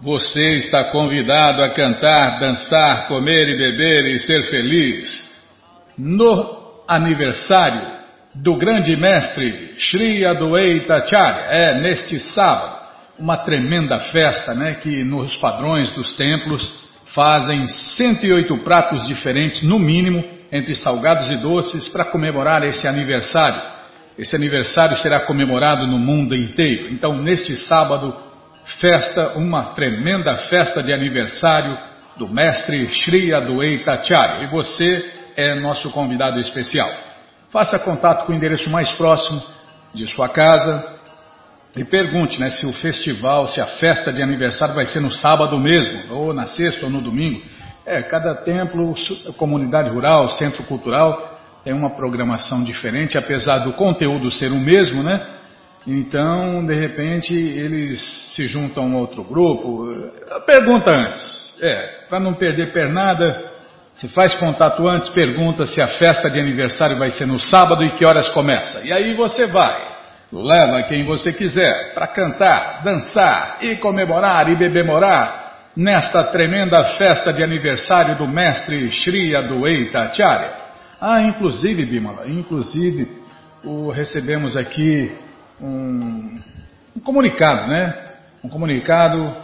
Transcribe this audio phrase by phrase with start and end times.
[0.00, 5.36] Você está convidado a cantar, dançar, comer e beber e ser feliz
[5.98, 7.82] no aniversário
[8.36, 11.42] do grande mestre Sri Adwaita Acharya.
[11.50, 19.06] É neste sábado, uma tremenda festa, né, que nos padrões dos templos fazem 108 pratos
[19.06, 23.60] diferentes no mínimo entre salgados e doces para comemorar esse aniversário.
[24.18, 26.92] Esse aniversário será comemorado no mundo inteiro.
[26.92, 28.16] Então, neste sábado,
[28.80, 31.78] festa, uma tremenda festa de aniversário
[32.16, 34.42] do mestre Sri Adwaita Acharya.
[34.42, 36.90] E você é nosso convidado especial.
[37.48, 39.40] Faça contato com o endereço mais próximo
[39.94, 40.96] de sua casa
[41.76, 45.56] e pergunte né, se o festival, se a festa de aniversário vai ser no sábado
[45.60, 47.40] mesmo, ou na sexta ou no domingo.
[47.86, 48.94] É, cada templo,
[49.36, 55.26] comunidade rural, centro cultural tem uma programação diferente, apesar do conteúdo ser o mesmo, né?
[55.86, 58.00] Então, de repente, eles
[58.34, 59.88] se juntam a outro grupo.
[60.44, 63.52] Pergunta antes, é, para não perder pernada,
[63.94, 67.90] se faz contato antes, pergunta se a festa de aniversário vai ser no sábado e
[67.90, 68.82] que horas começa.
[68.86, 69.76] E aí você vai,
[70.32, 77.42] leva quem você quiser para cantar, dançar e comemorar e bebemorar nesta tremenda festa de
[77.42, 80.67] aniversário do mestre Shri Adwaita Acharya.
[81.00, 83.08] Ah, inclusive, Bimala, inclusive,
[83.64, 85.12] o, recebemos aqui
[85.60, 86.40] um,
[86.96, 87.94] um, comunicado, né?
[88.42, 89.36] Um comunicado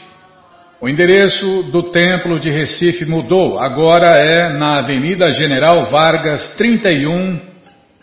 [0.82, 3.58] O endereço do templo de Recife mudou.
[3.58, 7.40] Agora é na Avenida General Vargas 31,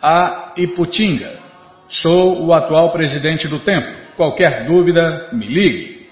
[0.01, 1.39] a Iputinga.
[1.87, 3.93] Sou o atual presidente do templo.
[4.17, 6.07] Qualquer dúvida, me ligue.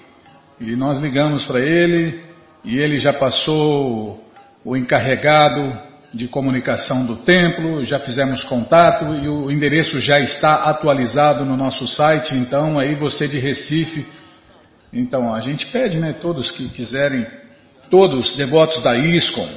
[0.61, 2.19] E nós ligamos para ele
[2.63, 4.23] e ele já passou
[4.63, 5.75] o encarregado
[6.13, 11.87] de comunicação do templo, já fizemos contato e o endereço já está atualizado no nosso
[11.87, 12.35] site.
[12.35, 14.18] Então, aí você de Recife
[14.91, 17.25] então, a gente pede, né, todos que quiserem,
[17.89, 19.49] todos devotos da ISCOM,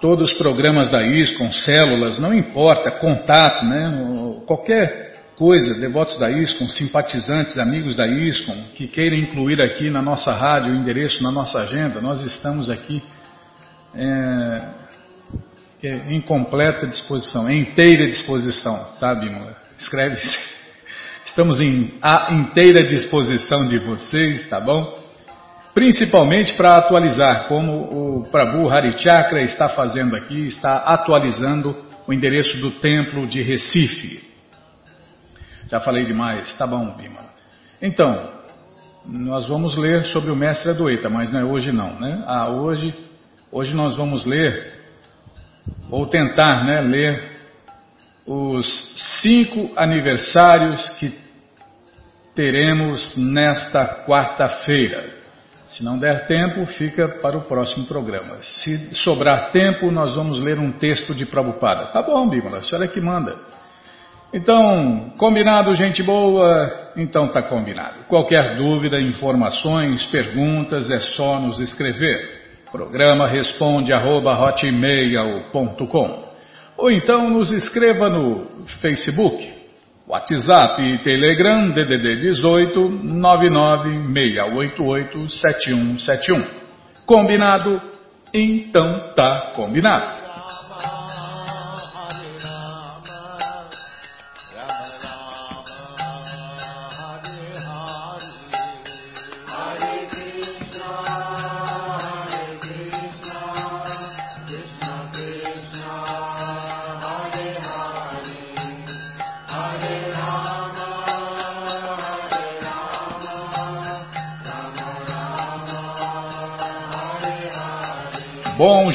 [0.00, 6.68] todos os programas da ISCOM, células, não importa, contato, né, qualquer coisa, devotos da ISCOM,
[6.68, 11.60] simpatizantes, amigos da ISCOM, que queiram incluir aqui na nossa rádio o endereço na nossa
[11.60, 13.02] agenda, nós estamos aqui
[13.94, 14.62] é,
[15.82, 19.30] é, em completa disposição, em inteira disposição, sabe,
[19.78, 20.55] Escreve-se.
[21.26, 24.96] Estamos em, à inteira disposição de vocês, tá bom?
[25.74, 31.76] Principalmente para atualizar, como o Prabhu Harichakra está fazendo aqui, está atualizando
[32.06, 34.24] o endereço do templo de Recife.
[35.68, 37.26] Já falei demais, tá bom, Bima.
[37.82, 38.30] Então,
[39.04, 42.22] nós vamos ler sobre o mestre Adoita, mas não é hoje não, né?
[42.24, 42.94] Ah, hoje,
[43.50, 44.74] hoje nós vamos ler,
[45.90, 47.35] ou tentar, né, ler
[48.26, 48.92] os
[49.22, 51.16] cinco aniversários que
[52.34, 55.14] teremos nesta quarta-feira.
[55.66, 58.38] Se não der tempo, fica para o próximo programa.
[58.42, 61.86] Se sobrar tempo, nós vamos ler um texto de Prabhupada.
[61.86, 63.36] Tá bom, Bímola, a senhora é que manda.
[64.32, 66.92] Então, combinado, gente boa?
[66.96, 68.04] Então tá combinado.
[68.08, 72.62] Qualquer dúvida, informações, perguntas, é só nos escrever.
[72.70, 76.35] Programa responde arroba hotmail.com
[76.76, 79.48] ou então nos escreva no Facebook,
[80.06, 86.44] WhatsApp e Telegram DDD 18 99688 7171.
[87.04, 87.80] Combinado?
[88.32, 90.15] Então tá combinado.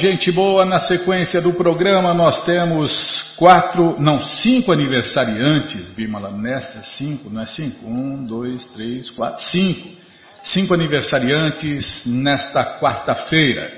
[0.01, 7.29] Gente boa, na sequência do programa nós temos quatro, não, cinco aniversariantes, Bimala, nesta cinco,
[7.29, 7.85] não é cinco?
[7.85, 9.89] Um, dois, três, quatro, cinco.
[10.41, 13.71] Cinco aniversariantes nesta quarta-feira.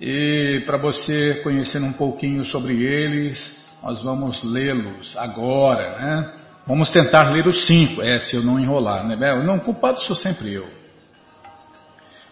[0.00, 6.32] E para você conhecer um pouquinho sobre eles, nós vamos lê-los agora, né?
[6.66, 9.16] Vamos tentar ler os cinco, é, se eu não enrolar, né?
[9.44, 10.66] Não, culpado sou sempre eu.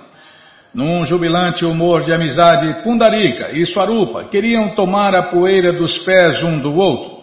[0.77, 6.59] Num jubilante humor de amizade, Pundarika e Swarupa queriam tomar a poeira dos pés um
[6.59, 7.17] do outro.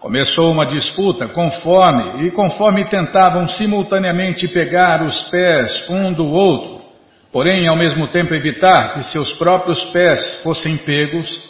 [0.00, 6.82] Começou uma disputa conforme e conforme tentavam simultaneamente pegar os pés um do outro,
[7.30, 11.48] porém ao mesmo tempo evitar que seus próprios pés fossem pegos,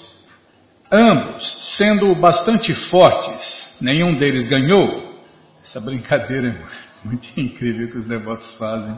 [0.93, 5.23] ambos sendo bastante fortes, nenhum deles ganhou.
[5.65, 8.93] Essa brincadeira é muito incrível que os devotos fazem.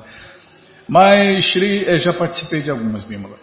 [0.89, 3.37] Mas Shri, eu já participei de algumas, Bimala.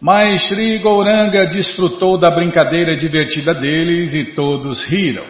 [0.00, 5.24] Mas Shri Gouranga desfrutou da brincadeira divertida deles e todos riram.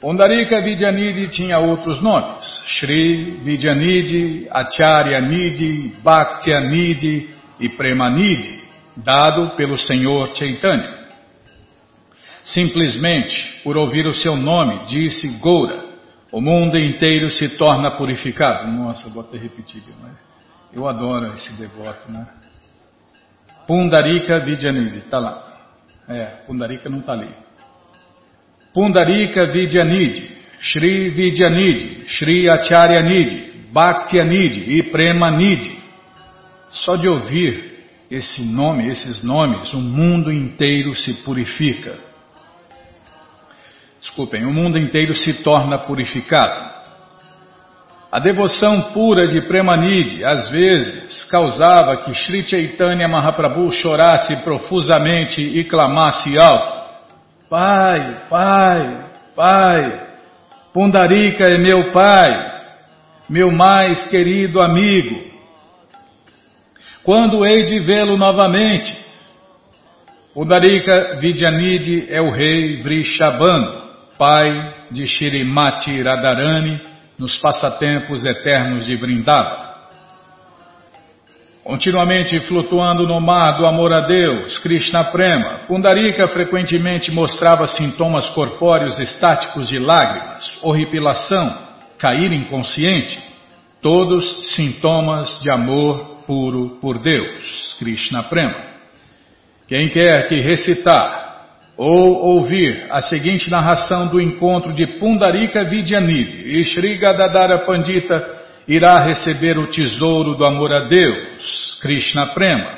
[0.00, 8.62] Pundarika Vidyanidhi tinha outros nomes, Shri Vidyanidhi, Acharya Nidhi, Bhaktya Nidhi e Premanidhi,
[8.96, 10.96] dado pelo Senhor Chaitanya.
[12.44, 15.84] Simplesmente por ouvir o seu nome, disse Goura,
[16.30, 18.70] o mundo inteiro se torna purificado.
[18.70, 20.27] Nossa, vou até repetir, né?
[20.72, 22.26] Eu adoro esse devoto, né?
[23.66, 25.44] Pundarika Vidyanidhi, está lá.
[26.08, 27.28] É, Pundarika não está ali.
[28.72, 35.78] Pundarika Vidyanidhi, Shri Vidyanidhi, Shri Acharyanidhi, Bhaktyanidhi e Premanidhi.
[36.70, 37.68] Só de ouvir
[38.10, 41.98] esse nome, esses nomes, o mundo inteiro se purifica.
[44.00, 46.77] Desculpem, o mundo inteiro se torna purificado.
[48.10, 55.62] A devoção pura de Premanidhi às vezes causava que Sri Chaitanya Mahaprabhu chorasse profusamente e
[55.64, 56.78] clamasse alto.
[57.50, 59.04] Pai, pai,
[59.36, 60.08] pai,
[60.72, 62.60] Pundarika é meu pai,
[63.28, 65.28] meu mais querido amigo.
[67.02, 68.96] Quando hei de vê-lo novamente?
[70.32, 73.82] Pundarika Vidyanidhi é o rei Vrishabhanu,
[74.16, 76.80] pai de Shirimati Radharani,
[77.18, 79.66] nos passatempos eternos de Vrindavan.
[81.64, 88.98] Continuamente flutuando no mar do amor a Deus, Krishna Prema, Pundarika frequentemente mostrava sintomas corpóreos
[88.98, 91.58] estáticos de lágrimas, horripilação,
[91.98, 93.20] cair inconsciente,
[93.82, 98.62] todos sintomas de amor puro por Deus, Krishna Prema.
[99.68, 101.27] Quem quer que recitar
[101.78, 108.98] ou ouvir a seguinte narração do encontro de Pundarika Vidyanidhi e Sri Gadadara Pandita irá
[108.98, 112.76] receber o tesouro do amor a Deus, Krishna Prema.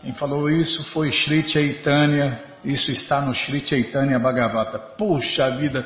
[0.00, 4.78] Quem falou isso foi Sri Chaitanya, isso está no Sri Chaitanya Bhagavata.
[4.78, 5.84] Puxa vida,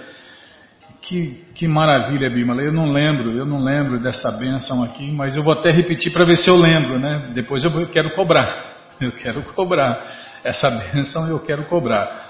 [1.00, 2.60] que, que maravilha, Bimala.
[2.60, 6.26] Eu não lembro, eu não lembro dessa benção aqui, mas eu vou até repetir para
[6.26, 7.30] ver se eu lembro, né?
[7.32, 10.28] Depois eu quero cobrar, eu quero cobrar.
[10.44, 12.29] Essa benção eu quero cobrar.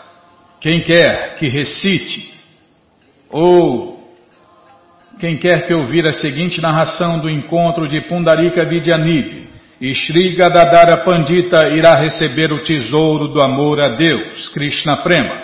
[0.61, 2.39] Quem quer que recite
[3.31, 3.99] ou
[5.19, 9.49] quem quer que ouvir a seguinte narração do encontro de Pundarika Vidyanidhi
[9.81, 15.43] e Sri Gadadara Pandita irá receber o tesouro do amor a Deus, Krishna Prema.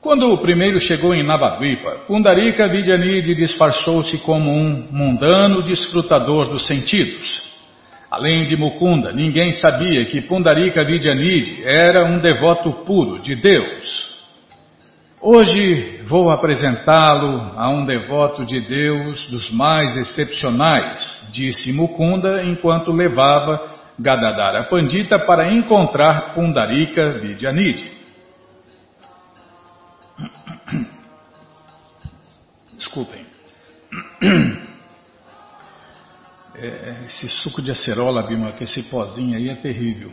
[0.00, 7.53] Quando o primeiro chegou em Navadvipa, Pundarika Vidyanidhi disfarçou-se como um mundano desfrutador dos sentidos.
[8.14, 14.22] Além de Mukunda, ninguém sabia que Pundarika Vidyanidhi era um devoto puro de Deus.
[15.20, 23.60] Hoje vou apresentá-lo a um devoto de Deus dos mais excepcionais, disse Mukunda enquanto levava
[23.98, 27.90] Gadadara Pandita para encontrar Pundarika Vidyanidhi.
[32.78, 33.26] Desculpem.
[36.56, 40.12] É, esse suco de acerola, Bima, que esse pozinho aí é terrível.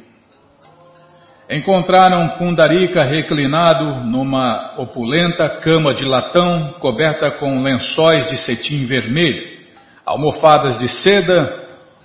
[1.48, 9.60] Encontraram Pundarika reclinado numa opulenta cama de latão coberta com lençóis de cetim vermelho,
[10.06, 11.60] almofadas de seda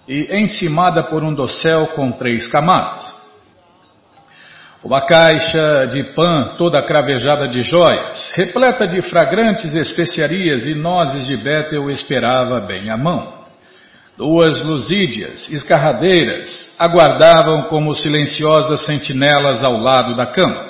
[0.07, 3.15] e encimada por um dossel com três camadas.
[4.85, 11.37] Uma caixa de pã toda cravejada de joias, repleta de fragrantes especiarias e nozes de
[11.37, 13.36] Bétel esperava bem à mão.
[14.17, 20.65] Duas lusídias, escarradeiras, aguardavam como silenciosas sentinelas ao lado da cama.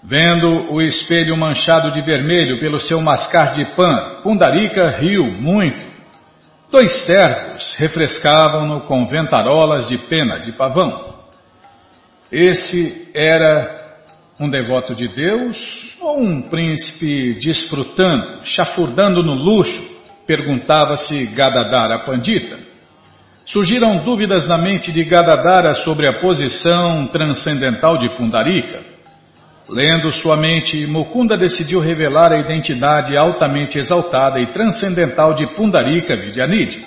[0.00, 5.84] Vendo o espelho manchado de vermelho pelo seu mascar de pã, Pundarika riu muito.
[6.70, 11.08] Dois servos refrescavam-no com ventarolas de pena de pavão.
[12.30, 13.96] Esse era
[14.38, 19.97] um devoto de Deus ou um príncipe desfrutando, chafurdando no luxo
[20.28, 22.58] Perguntava-se Gadadara Pandita.
[23.46, 28.78] Surgiram dúvidas na mente de Gadadara sobre a posição transcendental de Pundarika.
[29.70, 36.84] Lendo sua mente, Mukunda decidiu revelar a identidade altamente exaltada e transcendental de Pundarika Vidyanidhi.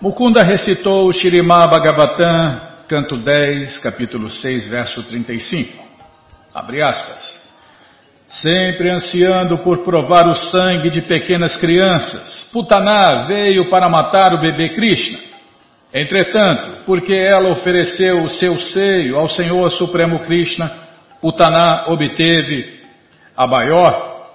[0.00, 5.76] Mukunda recitou o Shirimá Bhagavatam, canto 10, capítulo 6, verso 35.
[6.54, 7.45] Abre aspas
[8.28, 12.48] sempre ansiando por provar o sangue de pequenas crianças.
[12.52, 15.18] Putaná veio para matar o bebê Krishna.
[15.94, 20.70] Entretanto, porque ela ofereceu o seu seio ao Senhor Supremo Krishna,
[21.20, 22.80] Putaná obteve
[23.36, 24.28] a maior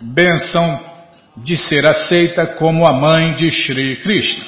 [0.00, 0.80] benção
[1.36, 4.44] de ser aceita como a mãe de Sri Krishna.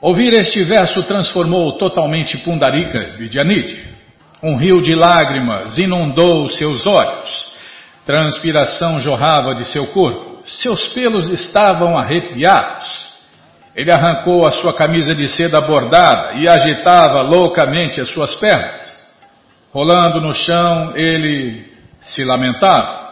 [0.00, 3.99] Ouvir este verso transformou totalmente Pundarika Vidyanidhi.
[4.42, 7.50] Um rio de lágrimas inundou seus olhos.
[8.06, 10.42] Transpiração jorrava de seu corpo.
[10.46, 13.10] Seus pelos estavam arrepiados.
[13.76, 18.98] Ele arrancou a sua camisa de seda bordada e agitava loucamente as suas pernas.
[19.72, 21.70] Rolando no chão, ele
[22.00, 23.10] se lamentava.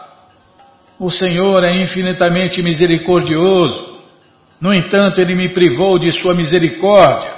[0.99, 3.99] O Senhor é infinitamente misericordioso.
[4.59, 7.31] No entanto, ele me privou de sua misericórdia.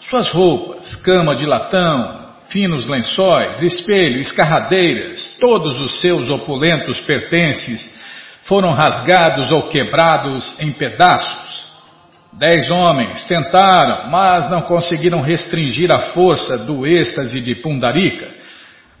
[0.00, 2.21] Suas roupas, cama de latão,
[2.52, 7.98] finos lençóis, espelho, escarradeiras, todos os seus opulentos pertences
[8.42, 11.72] foram rasgados ou quebrados em pedaços.
[12.34, 18.28] Dez homens tentaram, mas não conseguiram restringir a força do êxtase de Pundarika.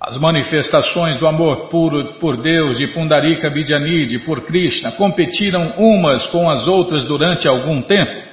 [0.00, 6.48] As manifestações do amor puro por Deus de Pundarika Vidyanidhi por Krishna competiram umas com
[6.48, 8.31] as outras durante algum tempo.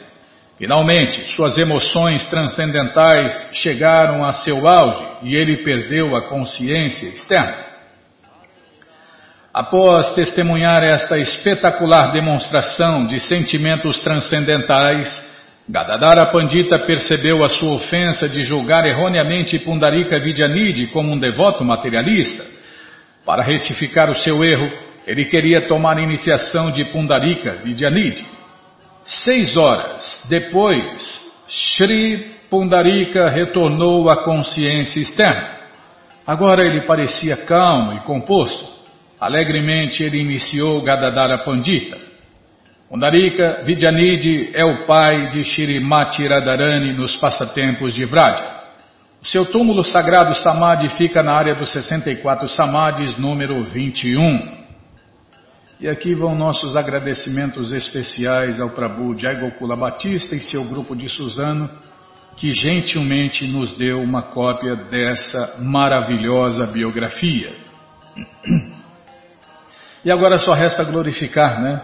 [0.59, 7.69] Finalmente, suas emoções transcendentais chegaram a seu auge e ele perdeu a consciência externa.
[9.53, 15.23] Após testemunhar esta espetacular demonstração de sentimentos transcendentais,
[15.67, 22.43] Gadadara Pandita percebeu a sua ofensa de julgar erroneamente Pundarika Vidyanidhi como um devoto materialista.
[23.25, 24.69] Para retificar o seu erro,
[25.07, 28.38] ele queria tomar iniciação de Pundarika Vidyanidhi.
[29.09, 35.49] Seis horas depois, Sri Pundarika retornou à consciência externa.
[36.27, 38.67] Agora ele parecia calmo e composto.
[39.19, 41.97] Alegremente ele iniciou Gadadara Pandita.
[42.87, 48.59] Pundarika Vidyanidhi é o pai de Shirimati Radharani nos passatempos de Vraja.
[49.23, 54.58] O seu túmulo sagrado Samadhi fica na área dos 64 Samadhis, número 21.
[55.79, 61.07] E aqui vão nossos agradecimentos especiais ao Prabhu Jai Gokula Batista e seu grupo de
[61.07, 61.69] Suzano,
[62.35, 67.55] que gentilmente nos deu uma cópia dessa maravilhosa biografia.
[70.03, 71.81] E agora só resta glorificar, né?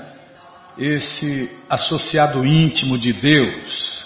[0.78, 4.06] Esse associado íntimo de Deus.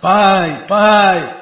[0.00, 1.36] Pai, pai,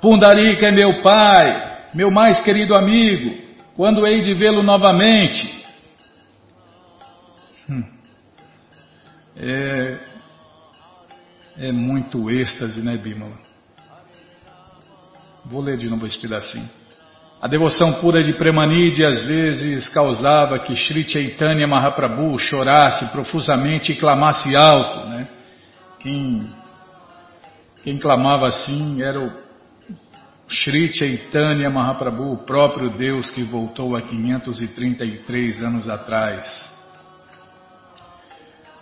[0.00, 3.36] Pundarika é meu pai, meu mais querido amigo.
[3.76, 5.62] Quando hei de vê-lo novamente?
[7.68, 7.84] Hum.
[9.36, 9.98] É,
[11.58, 13.38] é muito êxtase, né, Bimala?
[15.44, 16.68] Vou ler de novo esse pedacinho.
[17.40, 23.96] A devoção pura de Premanide às vezes causava que Sri Chaitanya Mahaprabhu chorasse profusamente e
[23.96, 25.08] clamasse alto.
[25.08, 25.26] Né?
[25.98, 26.48] Quem,
[27.82, 29.32] quem clamava assim era o
[30.48, 36.71] Sri Chaitanya Mahaprabhu, o próprio Deus que voltou há 533 anos atrás.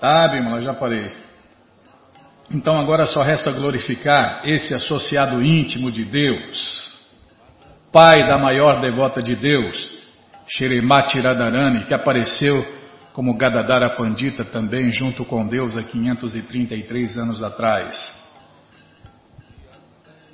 [0.01, 1.13] Tá, Bimala, já parei.
[2.51, 7.07] Então agora só resta glorificar esse associado íntimo de Deus,
[7.93, 10.01] pai da maior devota de Deus,
[10.49, 12.67] Shrimati Radharani, que apareceu
[13.13, 18.20] como Gadadara Pandita também junto com Deus há 533 anos atrás.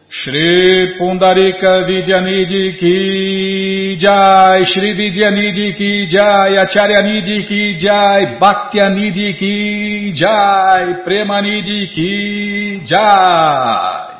[0.08, 11.02] Shri Pundarika Vidyanidhi Ki Jai, Shri Vidyanidhi Ki Jai, Acharyanidhi Ki Jai, Bhaktyanidhi Ki Jai,
[11.04, 14.14] Premanidhi Ki Jai.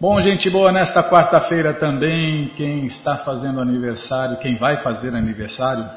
[0.00, 5.90] Bom, gente boa, nesta quarta-feira também, quem está fazendo aniversário, quem vai fazer aniversário,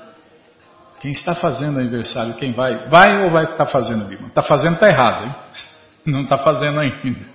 [0.99, 4.27] quem está fazendo aniversário, quem vai, vai ou vai estar tá fazendo, Bima?
[4.27, 5.35] Está fazendo, está errado, hein?
[6.05, 7.32] Não está fazendo ainda.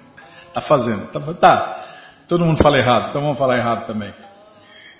[0.58, 1.06] Está fazendo.
[1.06, 1.84] Tá, tá,
[2.26, 4.12] todo mundo fala errado, então vamos falar errado também.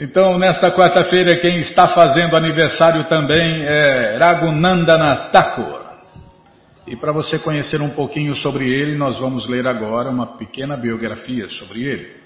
[0.00, 5.80] Então, nesta quarta-feira, quem está fazendo aniversário também é Raghunandana Thakur.
[6.86, 11.48] E para você conhecer um pouquinho sobre ele, nós vamos ler agora uma pequena biografia
[11.48, 12.16] sobre ele.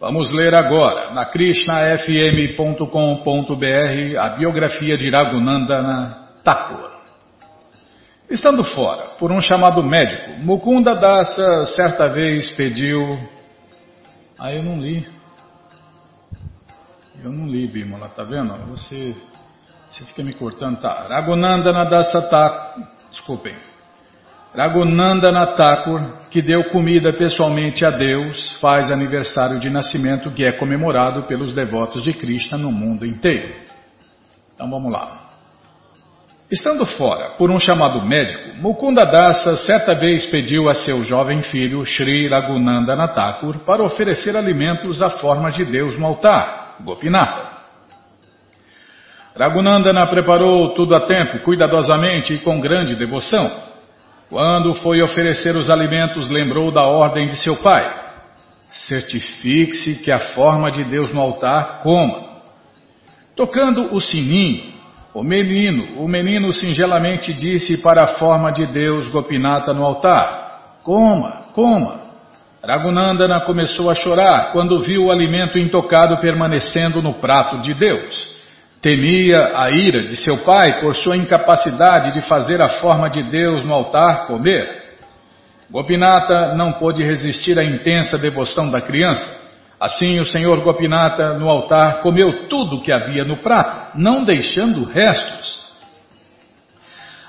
[0.00, 6.97] Vamos ler agora, na krishnafm.com.br, a biografia de Raghunandana Thakur.
[8.30, 13.18] Estando fora, por um chamado médico, Mukunda Dasa certa vez pediu.
[14.38, 15.08] Ah, eu não li.
[17.24, 18.52] Eu não li, Bimala, tá vendo?
[18.66, 19.16] Você,
[19.88, 20.78] você fica me cortando.
[20.78, 21.06] Tá.
[21.08, 22.84] Raghunandana Dasa Thakur.
[23.10, 23.56] Desculpem.
[24.54, 31.22] Raghunandana Thakur, que deu comida pessoalmente a Deus, faz aniversário de nascimento que é comemorado
[31.24, 33.56] pelos devotos de Krishna no mundo inteiro.
[34.54, 35.27] Então vamos lá.
[36.50, 41.84] Estando fora por um chamado médico, Mukunda Dasa certa vez pediu a seu jovem filho
[41.84, 47.58] Sri Raghunandana Thakur para oferecer alimentos à forma de Deus no altar, Gopinata.
[49.38, 53.50] Raghunandana preparou tudo a tempo, cuidadosamente e com grande devoção.
[54.30, 57.94] Quando foi oferecer os alimentos, lembrou da ordem de seu pai.
[58.70, 62.26] Certifique-se que a forma de Deus no altar coma.
[63.36, 64.77] Tocando o sininho,
[65.18, 71.40] o menino, o menino singelamente disse para a forma de Deus Gopinata no altar: Coma,
[71.52, 72.02] coma.
[72.64, 78.36] Ragunandana começou a chorar quando viu o alimento intocado permanecendo no prato de Deus.
[78.80, 83.64] Temia a ira de seu pai por sua incapacidade de fazer a forma de Deus
[83.64, 84.98] no altar comer.
[85.68, 89.48] Gopinata não pôde resistir à intensa devoção da criança
[89.80, 95.68] Assim o senhor Gopinata no altar comeu tudo que havia no prato, não deixando restos.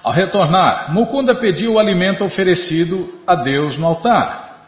[0.04, 4.68] Ao retornar, Mukunda pediu o alimento oferecido a Deus no altar.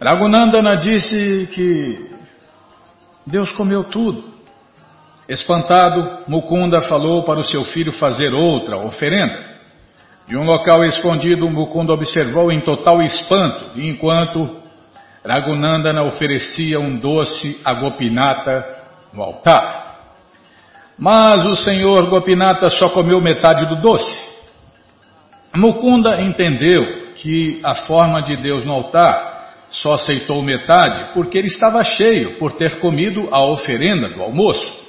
[0.00, 2.10] Raghunandana disse que
[3.26, 4.32] Deus comeu tudo.
[5.28, 9.54] Espantado, Mukunda falou para o seu filho fazer outra oferenda.
[10.28, 14.62] De um local escondido, Mukunda observou em total espanto, enquanto
[15.24, 18.64] Raghunandana oferecia um doce a Gopinata
[19.12, 19.83] no altar.
[20.98, 24.34] Mas o senhor Gopinata só comeu metade do doce.
[25.54, 29.34] Mukunda entendeu que a forma de Deus no altar
[29.70, 34.84] só aceitou metade porque ele estava cheio por ter comido a oferenda do almoço.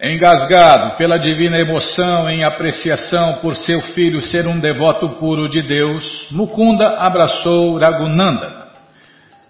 [0.00, 6.26] Engasgado pela divina emoção em apreciação por seu filho ser um devoto puro de Deus,
[6.30, 8.61] Mukunda abraçou Raghunandana.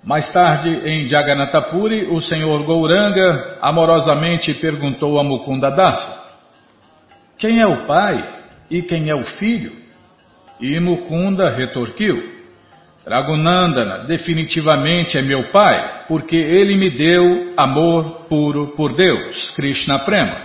[0.05, 6.23] Mais tarde, em Jagannatapuri, o senhor Gouranga amorosamente perguntou a Mukunda Dasa:
[7.39, 8.25] Quem é o pai
[8.69, 9.73] e quem é o filho?
[10.61, 12.21] E Mukunda retorquiu:
[13.07, 20.37] Raghunandana definitivamente é meu pai, porque ele me deu amor puro por Deus, Krishna Prema,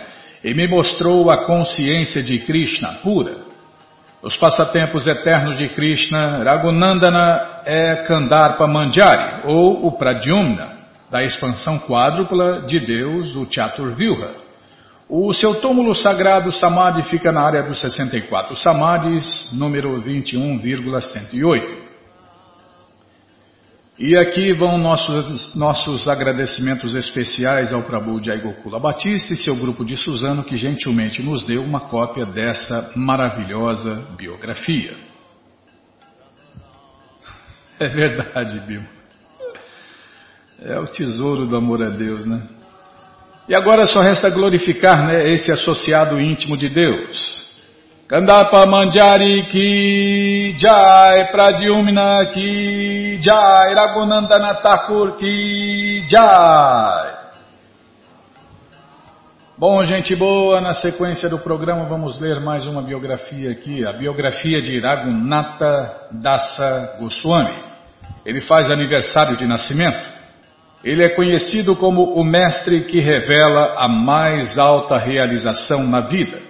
[0.44, 3.47] e me mostrou a consciência de Krishna pura.
[4.28, 10.68] Os passatempos eternos de Krishna, Raghunandana é Kandarpa Manjari, ou o Pradyumna,
[11.10, 14.32] da expansão quádrupla de Deus, o Chaturvyuha.
[15.08, 21.87] O seu túmulo sagrado Samadhi fica na área dos 64 Samadhis, número 21,108.
[24.00, 29.84] E aqui vão nossos, nossos agradecimentos especiais ao Prabhu Jai Gokula Batista e seu grupo
[29.84, 34.96] de Suzano que gentilmente nos deu uma cópia dessa maravilhosa biografia.
[37.80, 38.82] É verdade, Bill.
[40.64, 42.42] É o tesouro do amor a Deus, né?
[43.48, 47.47] E agora só resta glorificar né, esse associado íntimo de Deus,
[48.08, 57.18] Kandapa Manjari ki jai, Pradyumna ki jai, Raghunandana Thakur ki jai.
[59.58, 64.62] Bom, gente boa, na sequência do programa vamos ler mais uma biografia aqui, a biografia
[64.62, 67.62] de Raghunatha Dasa Goswami.
[68.26, 70.00] Ele faz aniversário de nascimento.
[70.82, 76.48] Ele é conhecido como o mestre que revela a mais alta realização na vida.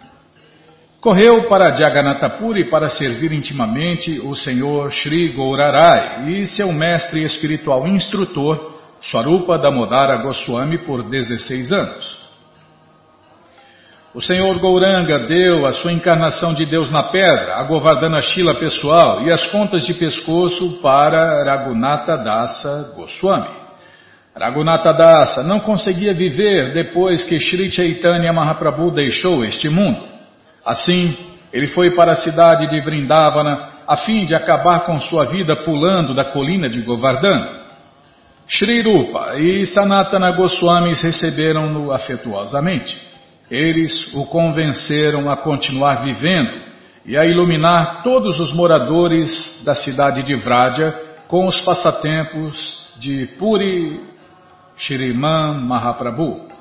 [1.05, 8.81] Correu para Jagannatapuri para servir intimamente o Senhor Sri Gaurarai e seu mestre espiritual instrutor,
[9.03, 12.19] Swarupa Damodara Goswami, por 16 anos.
[14.15, 19.21] O Senhor Gouranga deu a sua encarnação de Deus na pedra, a Govardhana Shila pessoal
[19.21, 23.51] e as contas de pescoço para Raghunatha Dasa Goswami.
[24.35, 30.14] Raghunatha Dasa não conseguia viver depois que Sri Chaitanya Mahaprabhu deixou este mundo.
[30.65, 31.17] Assim,
[31.53, 36.15] ele foi para a cidade de Vrindavana a fim de acabar com sua vida pulando
[36.15, 37.65] da colina de Govardhana.
[38.47, 42.97] Sri Rupa e Sanatana Goswamis receberam-no afetuosamente.
[43.51, 46.63] Eles o convenceram a continuar vivendo
[47.07, 50.99] e a iluminar todos os moradores da cidade de Vraja
[51.29, 54.01] com os passatempos de Puri
[54.77, 56.54] Shriman Mahaprabhu.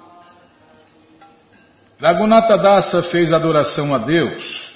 [2.04, 4.74] Raghunatha Dasa fez adoração a Deus,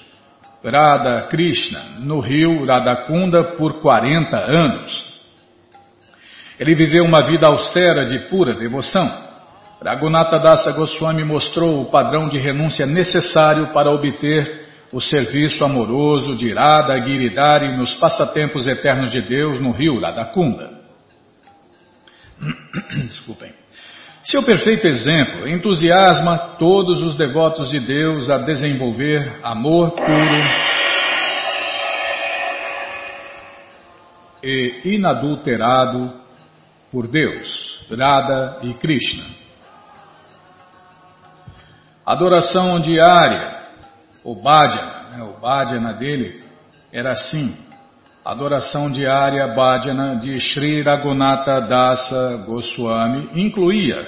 [0.64, 5.20] Radha Krishna, no rio Radhakunda por 40 anos.
[6.58, 9.28] Ele viveu uma vida austera de pura devoção.
[9.84, 16.50] Raghunatha Dasa Goswami mostrou o padrão de renúncia necessário para obter o serviço amoroso de
[16.54, 20.80] Radha Giridhari nos passatempos eternos de Deus no rio Radhakunda.
[23.06, 23.52] Desculpem.
[24.22, 30.68] Seu perfeito exemplo entusiasma todos os devotos de Deus a desenvolver amor puro
[34.42, 36.12] e inadulterado
[36.90, 39.24] por Deus, Radha e Krishna.
[42.04, 43.56] Adoração diária,
[44.24, 46.42] o bhajana, né, o bhajana dele
[46.92, 47.54] era assim.
[48.28, 54.06] Adoração diária bhajana de Sri Raghunatha Dasa Goswami incluía.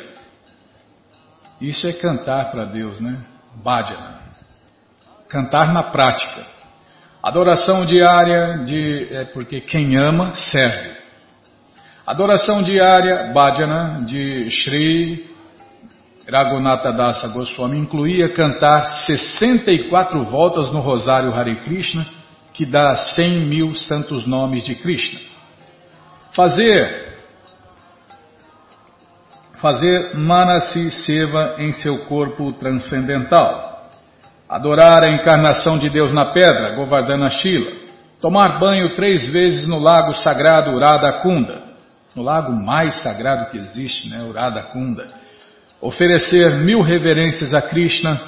[1.58, 3.16] Isso é cantar para Deus, né?
[3.64, 4.20] Bhajana.
[5.26, 6.44] Cantar na prática.
[7.22, 10.98] Adoração diária de é porque quem ama serve.
[12.06, 15.30] Adoração diária bhajana de Sri
[16.28, 22.19] Raghunatha Dasa Goswami incluía cantar 64 voltas no Rosário Hare Krishna,
[22.60, 25.18] que dá 100 mil santos nomes de Krishna.
[26.34, 27.08] Fazer
[29.54, 33.88] fazer Manasi Seva em seu corpo transcendental.
[34.46, 37.72] Adorar a encarnação de Deus na pedra, Govardhana Shila.
[38.20, 41.62] Tomar banho três vezes no lago sagrado Radha Kunda.
[42.14, 45.08] No lago mais sagrado que existe, né, o Radha Kunda
[45.80, 48.20] oferecer mil reverências a Krishna,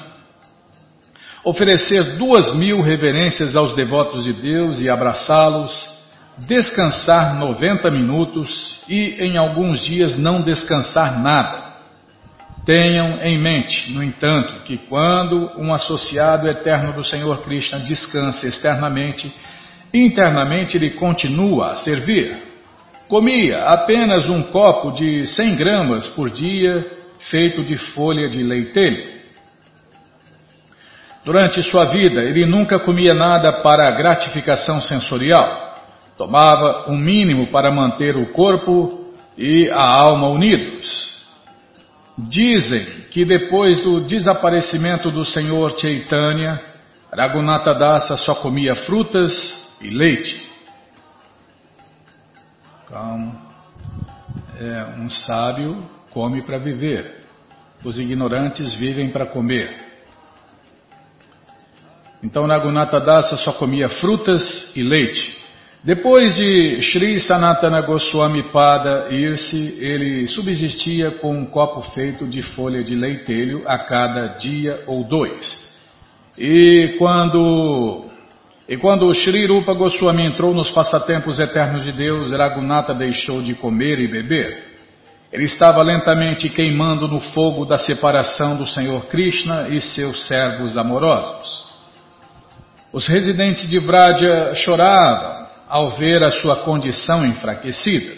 [1.43, 5.91] oferecer duas mil reverências aos devotos de Deus e abraçá-los,
[6.37, 11.73] descansar 90 minutos e em alguns dias não descansar nada.
[12.65, 19.31] Tenham em mente, no entanto, que quando um associado eterno do Senhor Krishna descansa externamente,
[19.93, 22.37] internamente ele continua a servir.
[23.09, 29.22] Comia apenas um copo de 100 gramas por dia feito de folha de leitelho.
[31.25, 35.81] Durante sua vida, ele nunca comia nada para gratificação sensorial.
[36.17, 41.13] Tomava o um mínimo para manter o corpo e a alma unidos.
[42.17, 46.61] Dizem que depois do desaparecimento do Senhor Chaitanya,
[47.11, 49.33] Raghunatha Dasa só comia frutas
[49.81, 50.51] e leite.
[52.87, 53.41] Calma.
[54.59, 57.23] É, um sábio come para viver.
[57.83, 59.92] Os ignorantes vivem para comer.
[62.23, 65.43] Então Nagunata Dasa só comia frutas e leite.
[65.83, 72.81] Depois de Sri Sanatana Goswami Pada ir-se, ele subsistia com um copo feito de folha
[72.81, 75.73] de leitelho a cada dia ou dois.
[76.37, 78.05] E quando
[78.69, 83.99] e quando Sri Rupa Goswami entrou nos passatempos eternos de Deus, Raghunatha deixou de comer
[83.99, 84.77] e beber.
[85.33, 91.72] Ele estava lentamente queimando no fogo da separação do Senhor Krishna e seus servos amorosos.
[92.93, 98.13] Os residentes de Vraja choravam ao ver a sua condição enfraquecida.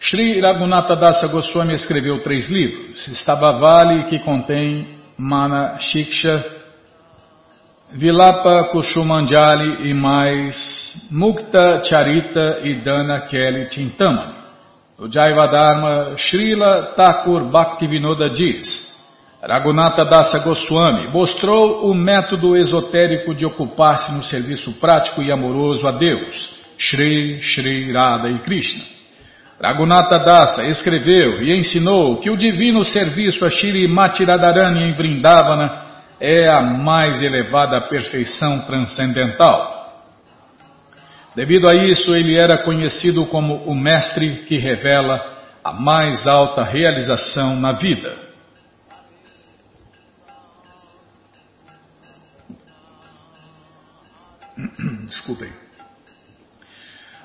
[0.00, 3.08] Sri Raghunatha Dasa Goswami escreveu três livros.
[3.60, 6.44] Vale, que contém Mana Shiksha,
[7.92, 14.34] Vilapa Kushumanjali e mais Mukta Charita e Dana Kelly Tintamani.
[14.98, 18.95] O Jaivadharma Srila Thakur Bhaktivinoda diz,
[19.46, 25.92] Raghunatha Dasa Goswami mostrou o método esotérico de ocupar-se no serviço prático e amoroso a
[25.92, 28.82] Deus, Shri, Shri Radha e Krishna.
[29.62, 35.80] Raghunatha Dasa escreveu e ensinou que o divino serviço a Shri Mati Radharani em Vrindavana
[36.18, 39.74] é a mais elevada perfeição transcendental.
[41.36, 45.24] Devido a isso, ele era conhecido como o mestre que revela
[45.62, 48.25] a mais alta realização na vida.
[55.06, 55.48] Desculpem.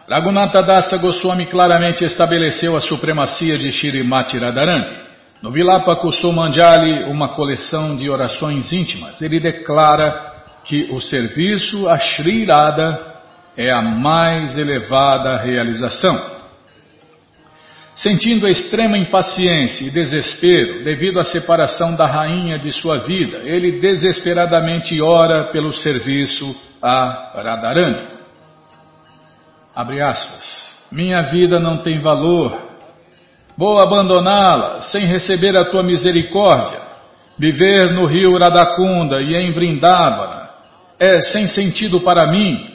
[0.08, 5.00] Raghunatha Dasa Goswami claramente estabeleceu a supremacia de Shirimati Radharani.
[5.42, 10.32] No Vilapa Kusumanjali, uma coleção de orações íntimas, ele declara
[10.66, 13.12] que o serviço a Shri Radha
[13.58, 16.42] é a mais elevada realização.
[17.96, 25.02] Sentindo extrema impaciência e desespero devido à separação da rainha de sua vida, ele desesperadamente
[25.02, 28.08] ora pelo serviço a Radharani.
[29.76, 30.72] Abre aspas.
[30.92, 32.58] Minha vida não tem valor.
[33.58, 36.80] Vou abandoná-la sem receber a tua misericórdia.
[37.38, 40.50] Viver no rio Radakunda e em Vrindavana
[41.00, 42.72] é sem sentido para mim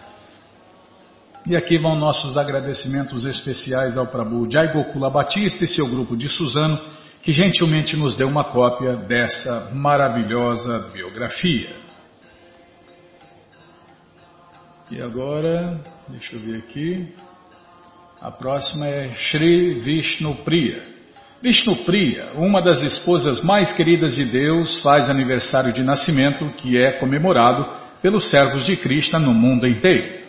[1.46, 6.30] E aqui vão nossos agradecimentos especiais ao Prabhu Jai Gokula Batista e seu grupo de
[6.30, 6.80] Suzano,
[7.22, 11.70] que gentilmente nos deu uma cópia dessa maravilhosa biografia.
[14.90, 17.14] E agora, deixa eu ver aqui.
[18.22, 20.82] A próxima é Shri Vishnu Priya.
[21.42, 27.70] Vishnupriya, uma das esposas mais queridas de Deus, faz aniversário de nascimento que é comemorado
[28.02, 30.23] pelos servos de Krishna no mundo inteiro.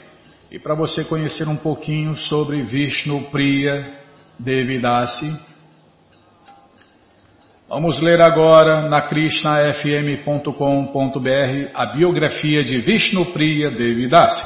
[0.55, 3.85] E para você conhecer um pouquinho sobre Vishnupriya
[4.39, 5.37] Devidasi,
[7.69, 14.45] vamos ler agora na krishnafm.com.br a biografia de Vishnupriya Devidasi.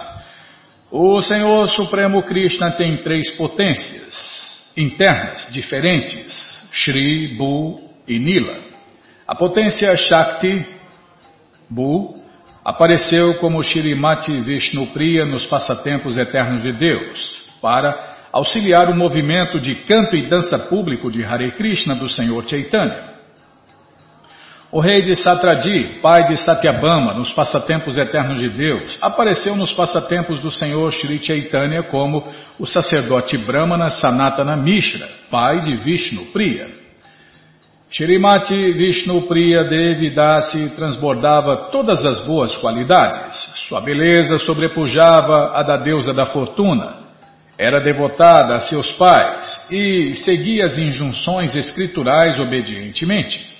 [0.90, 8.58] O Senhor Supremo Krishna tem três potências internas diferentes Shri, Bu e Nila.
[9.26, 10.66] A potência Shakti,
[11.68, 12.17] Bu,
[12.68, 20.14] apareceu como Shrimati Vishnupriya nos passatempos eternos de Deus, para auxiliar o movimento de canto
[20.14, 23.08] e dança público de Hare Krishna do Senhor Chaitanya.
[24.70, 30.38] O rei de Satradi, pai de Satyabama, nos passatempos eternos de Deus, apareceu nos passatempos
[30.38, 32.22] do Senhor Sri Chaitanya como
[32.58, 36.77] o sacerdote Brahmana Sanatana Mishra, pai de Vishnu Priya.
[37.90, 43.54] Shrimati Vishnu Priya Devi Dasi transbordava todas as boas qualidades.
[43.66, 46.96] Sua beleza sobrepujava a da deusa da fortuna.
[47.56, 53.56] Era devotada a seus pais e seguia as injunções escriturais obedientemente.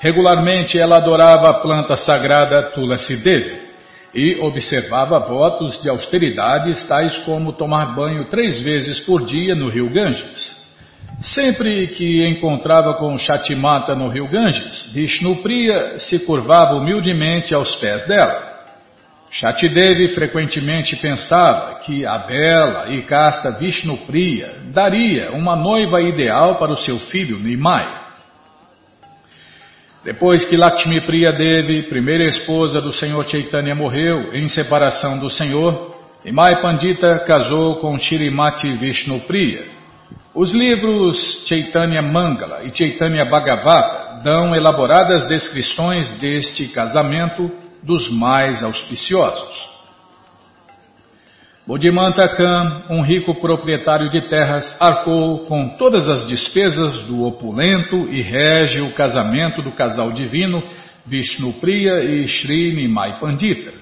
[0.00, 3.68] Regularmente ela adorava a planta sagrada Tulasi Devi
[4.14, 9.90] e observava votos de austeridades tais como tomar banho três vezes por dia no rio
[9.90, 10.67] Ganges.
[11.20, 18.48] Sempre que encontrava com Shatimata no rio Ganges, Vishnupriya se curvava humildemente aos pés dela.
[19.30, 26.76] Shatidevi frequentemente pensava que a bela e casta Vishnupriya daria uma noiva ideal para o
[26.76, 27.98] seu filho Nimai.
[30.04, 35.94] Depois que Lakshmi Priya Devi, primeira esposa do Senhor Chaitanya, morreu em separação do Senhor,
[36.24, 39.77] Imai Pandita casou com Shirimati Vishnu Priya.
[40.34, 47.50] Os livros Chaitanya Mangala e Chaitanya Bhagavata dão elaboradas descrições deste casamento
[47.82, 49.78] dos mais auspiciosos.
[51.66, 58.22] Bodhimanta Khan, um rico proprietário de terras, arcou com todas as despesas do opulento e
[58.22, 60.62] rege o casamento do casal divino
[61.04, 63.74] Vishnu Priya e Sri Nimai Pandita.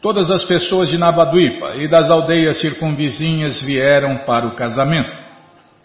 [0.00, 5.17] Todas as pessoas de Navadvipa e das aldeias circunvizinhas vieram para o casamento.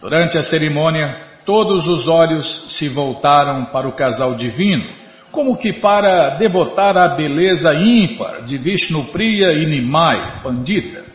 [0.03, 4.83] Durante a cerimônia, todos os olhos se voltaram para o casal divino,
[5.31, 11.05] como que para devotar a beleza ímpar de Vishnu Priya e Nimai Pandita.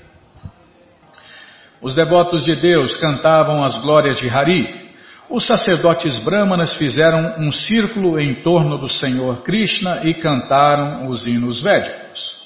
[1.82, 4.90] Os devotos de Deus cantavam as glórias de Hari.
[5.28, 11.60] Os sacerdotes brahmanas fizeram um círculo em torno do Senhor Krishna e cantaram os hinos
[11.60, 12.40] védicos.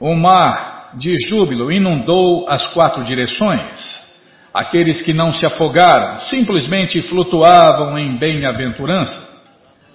[0.00, 4.09] O mar de júbilo inundou as quatro direções.
[4.52, 9.30] Aqueles que não se afogaram simplesmente flutuavam em bem-aventurança.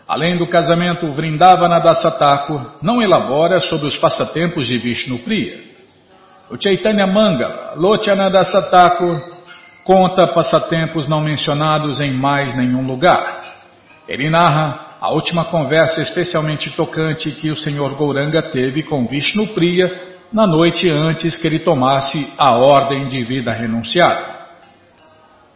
[0.08, 5.60] Além do casamento, Vrindavana Dasatakur não elabora sobre os passatempos de Vishnu Priya.
[6.50, 9.20] O Chaitanya Mangala, Lochananda Thakur,
[9.84, 13.40] conta passatempos não mencionados em mais nenhum lugar.
[14.08, 19.90] Ele narra a última conversa especialmente tocante que o Senhor Gouranga teve com Vishnu Priya
[20.32, 24.35] na noite antes que ele tomasse a ordem de vida renunciada.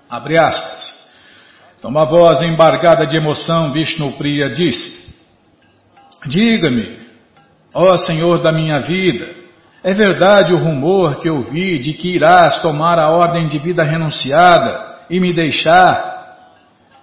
[0.09, 1.07] Abre aspas.
[1.83, 5.13] Numa voz embargada de emoção, Vishnu Priya disse:
[6.25, 6.97] Diga-me,
[7.73, 9.29] ó Senhor da minha vida,
[9.83, 14.97] é verdade o rumor que ouvi de que irás tomar a ordem de vida renunciada
[15.09, 16.09] e me deixar?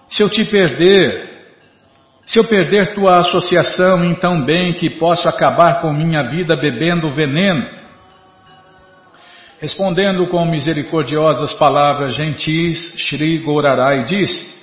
[0.09, 1.55] Se eu te perder,
[2.27, 7.67] se eu perder tua associação, então bem que posso acabar com minha vida bebendo veneno?
[9.61, 14.55] Respondendo com misericordiosas palavras gentis, Shri Gorarai disse: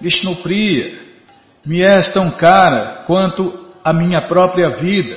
[0.00, 0.94] Vishnupriya,
[1.64, 5.16] me és tão cara quanto a minha própria vida.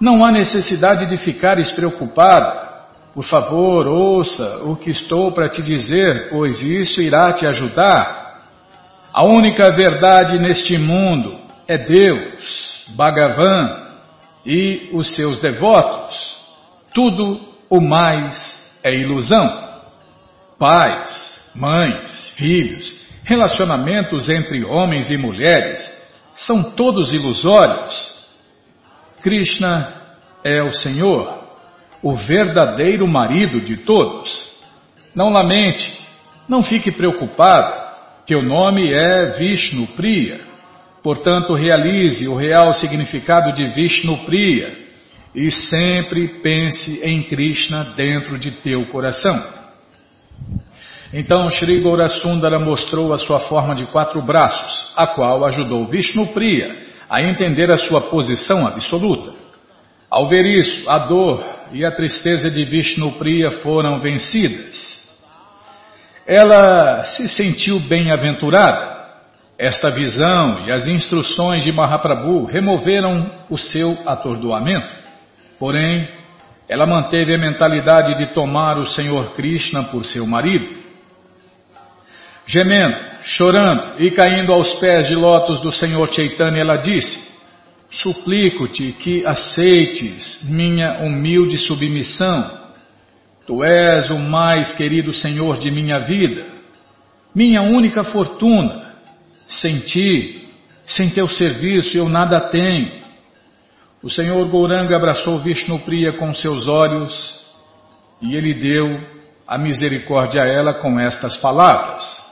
[0.00, 2.64] Não há necessidade de ficares preocupada.
[3.12, 8.40] Por favor, ouça o que estou para te dizer, pois isso irá te ajudar.
[9.12, 13.84] A única verdade neste mundo é Deus, Bhagavan
[14.44, 16.38] e os seus devotos.
[16.92, 19.62] Tudo o mais é ilusão.
[20.58, 25.82] Pais, mães, filhos, relacionamentos entre homens e mulheres
[26.34, 28.14] são todos ilusórios.
[29.20, 29.94] Krishna
[30.42, 31.42] é o Senhor,
[32.02, 34.54] o verdadeiro marido de todos.
[35.14, 35.98] Não lamente,
[36.48, 37.82] não fique preocupado,
[38.26, 40.40] teu nome é Vishnu Priya.
[41.02, 44.83] Portanto, realize o real significado de Vishnu Priya
[45.34, 49.42] e sempre pense em Krishna dentro de teu coração.
[51.12, 56.76] Então Shri Gaurasundara mostrou a sua forma de quatro braços, a qual ajudou Vishnu Priya
[57.08, 59.32] a entender a sua posição absoluta.
[60.10, 65.08] Ao ver isso, a dor e a tristeza de Vishnu Priya foram vencidas.
[66.26, 68.94] Ela se sentiu bem-aventurada.
[69.58, 75.03] Esta visão e as instruções de Mahaprabhu removeram o seu atordoamento.
[75.58, 76.08] Porém,
[76.68, 80.66] ela manteve a mentalidade de tomar o Senhor Krishna por seu marido.
[82.46, 87.32] Gemendo, chorando e caindo aos pés de lótus do Senhor Chaitanya, ela disse:
[87.90, 92.64] Suplico-te que aceites minha humilde submissão.
[93.46, 96.44] Tu és o mais querido Senhor de minha vida,
[97.34, 98.84] minha única fortuna.
[99.46, 100.48] Sem ti,
[100.86, 103.03] Sem teu serviço eu nada tenho.
[104.04, 107.40] O Senhor Gouranga abraçou Vishnu Priya com seus olhos
[108.20, 109.00] e ele deu
[109.48, 112.22] a misericórdia a ela com estas palavras: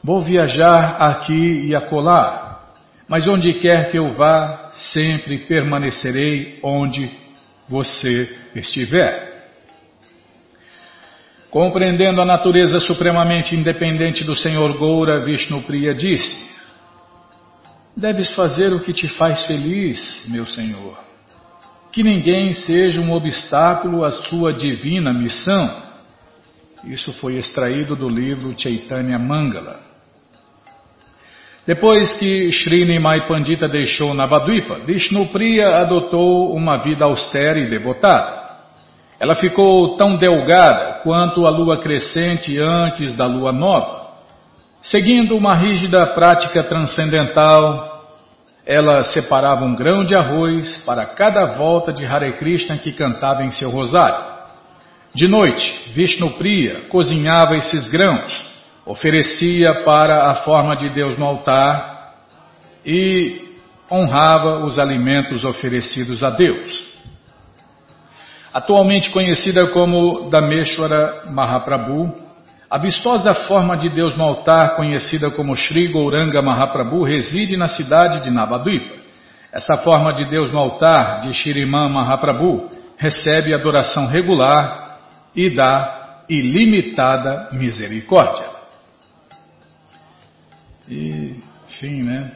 [0.00, 2.70] Vou viajar aqui e acolá,
[3.08, 7.10] mas onde quer que eu vá, sempre permanecerei onde
[7.68, 9.50] você estiver.
[11.50, 16.51] Compreendendo a natureza supremamente independente do Senhor Goura, Vishnu Priya disse:
[17.96, 20.98] Deves fazer o que te faz feliz, meu Senhor.
[21.92, 25.82] Que ninguém seja um obstáculo à sua divina missão.
[26.84, 29.78] Isso foi extraído do livro Chaitanya Mangala.
[31.66, 38.42] Depois que Srinimai Pandita deixou Navadvipa, Vishnupriya adotou uma vida austera e devotada.
[39.20, 44.01] Ela ficou tão delgada quanto a lua crescente antes da lua nova.
[44.82, 48.18] Seguindo uma rígida prática transcendental,
[48.66, 53.50] ela separava um grão de arroz para cada volta de Hare Krishna que cantava em
[53.52, 54.32] seu rosário.
[55.14, 58.44] De noite, Vishnupriya cozinhava esses grãos,
[58.84, 62.16] oferecia para a forma de Deus no altar
[62.84, 63.56] e
[63.88, 66.86] honrava os alimentos oferecidos a Deus.
[68.52, 72.31] Atualmente conhecida como Dameshwara Mahaprabhu,
[72.72, 78.24] a vistosa forma de Deus no altar, conhecida como Sri Gauranga Mahaprabhu, reside na cidade
[78.24, 78.96] de Navadvipa.
[79.52, 85.00] Essa forma de Deus no altar de Shriman Mahaprabhu recebe adoração regular
[85.36, 88.46] e dá ilimitada misericórdia.
[90.88, 92.32] E fim, né?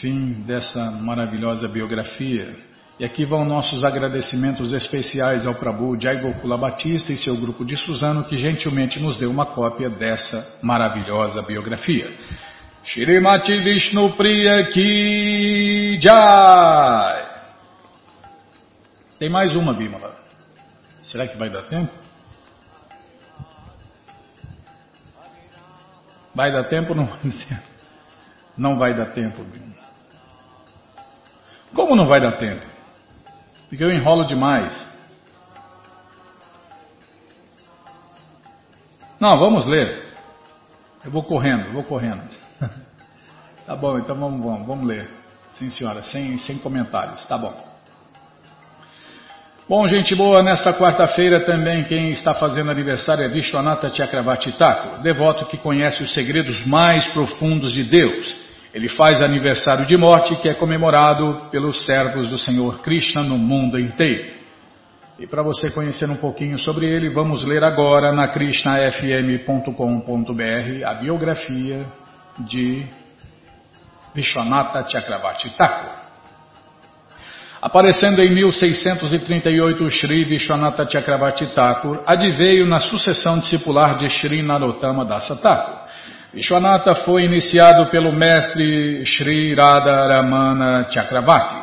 [0.00, 2.65] Fim dessa maravilhosa biografia.
[2.98, 7.76] E aqui vão nossos agradecimentos especiais ao Prabhu Jai Gokula Batista e seu grupo de
[7.76, 12.10] Suzano que gentilmente nos deu uma cópia dessa maravilhosa biografia.
[12.82, 17.36] Shrimati Vishnu Priya Ki Jai.
[19.18, 20.16] Tem mais uma, Bimala.
[21.02, 21.92] Será que vai dar tempo?
[26.34, 27.62] Vai dar tempo ou não vai dar tempo?
[28.56, 29.76] Não vai dar tempo, Bimala.
[31.74, 32.75] Como não vai dar tempo?
[33.68, 34.94] Porque eu enrolo demais.
[39.18, 40.12] Não, vamos ler.
[41.04, 42.22] Eu vou correndo, vou correndo.
[43.66, 45.08] tá bom, então vamos, vamos, vamos ler.
[45.50, 47.24] Sim, senhora, sem, sem comentários.
[47.26, 47.76] Tá bom.
[49.68, 55.46] Bom, gente boa, nesta quarta-feira também quem está fazendo aniversário é Vishwanatha Chakravarti Thakur, devoto
[55.46, 58.45] que conhece os segredos mais profundos de Deus
[58.76, 63.80] ele faz aniversário de morte que é comemorado pelos servos do Senhor Krishna no mundo
[63.80, 64.34] inteiro.
[65.18, 71.86] E para você conhecer um pouquinho sobre ele, vamos ler agora na krishnafm.com.br a biografia
[72.40, 72.84] de
[74.14, 75.92] Vishwanatha Chakravarti Thakur.
[77.62, 85.34] Aparecendo em 1638, Sri Vishwanatha Chakravarti Thakur adveio na sucessão discipular de Sri Narottama Dasa
[85.34, 85.86] Thakur.
[86.36, 91.56] Vishwanatha foi iniciado pelo mestre Sri Radha Ramana Chakravarti.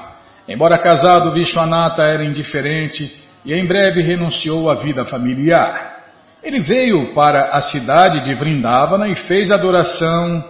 [0.49, 3.15] Embora casado, Vishwanatha era indiferente
[3.45, 6.05] e em breve renunciou à vida familiar.
[6.41, 10.43] Ele veio para a cidade de Vrindavana e fez adoração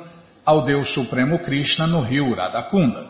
[0.46, 3.06] ao Deus Supremo Krishna no rio Radhakunda.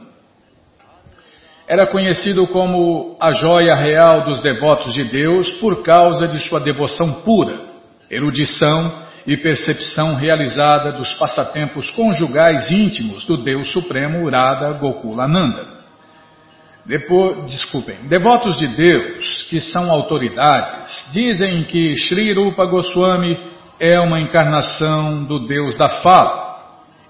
[1.67, 7.21] Era conhecido como a joia real dos devotos de Deus por causa de sua devoção
[7.21, 7.53] pura,
[8.09, 15.73] erudição e percepção realizada dos passatempos conjugais íntimos do Deus Supremo Urada Gokulananda.
[16.85, 23.37] Depois, desculpem, devotos de Deus, que são autoridades, dizem que Sri Rupa Goswami
[23.79, 26.43] é uma encarnação do Deus da fala.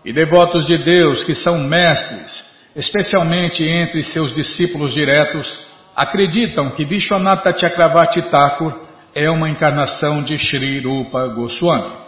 [0.06, 5.60] E devotos de Deus, que são mestres, especialmente entre seus discípulos diretos,
[5.96, 8.80] acreditam que Vishwanatha Chakravarti Thakur
[9.16, 12.03] é uma encarnação de Sri Rupa Goswami.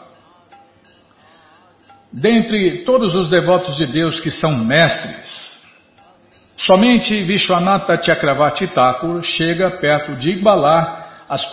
[2.16, 5.62] Dentre todos os devotos de Deus que são mestres,
[6.56, 11.46] somente Vishwanatha Chakravarti Thakur chega perto de igualar as,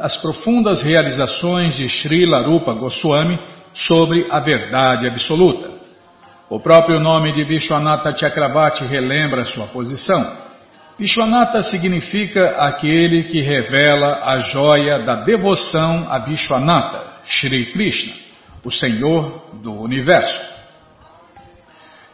[0.00, 3.38] as profundas realizações de Srila Rupa Goswami
[3.74, 5.68] sobre a verdade absoluta.
[6.48, 10.38] O próprio nome de Vishwanatha Chakravarti relembra sua posição.
[10.98, 18.27] Vishwanatha significa aquele que revela a joia da devoção a Vishwanatha, Shri Krishna
[18.64, 20.58] o Senhor do Universo.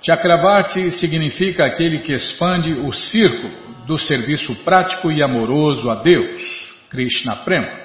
[0.01, 3.53] Chakravarti significa aquele que expande o círculo
[3.87, 6.43] do serviço prático e amoroso a Deus,
[6.91, 7.85] Krishna Prema.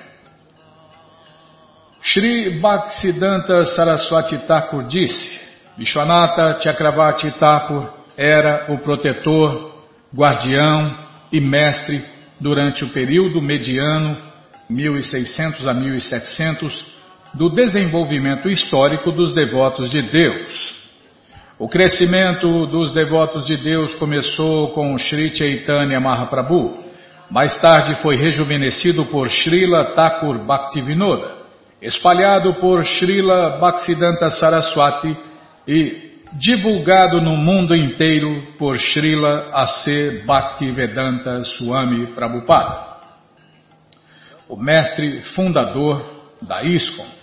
[2.01, 5.39] Shri Bhaktisiddhanta Saraswati Thakur disse,
[5.77, 7.87] Vishwanatha Chakravarti Thakur
[8.17, 9.83] era o protetor,
[10.13, 10.97] guardião
[11.31, 12.03] e mestre
[12.39, 14.17] durante o período mediano
[14.69, 16.88] 1600 a 1700
[17.33, 20.79] do desenvolvimento histórico dos devotos de Deus.
[21.57, 26.77] O crescimento dos devotos de Deus começou com Sri Chaitanya Mahaprabhu.
[27.29, 31.33] Mais tarde foi rejuvenescido por Srila Thakur Bhaktivinoda,
[31.81, 35.15] espalhado por Srila Bhaktisiddhanta Saraswati
[35.67, 40.23] e divulgado no mundo inteiro por Srila A.C.
[40.25, 42.87] Bhaktivedanta Swami Prabhupada,
[44.47, 46.03] o mestre fundador
[46.41, 47.18] da ISKCON.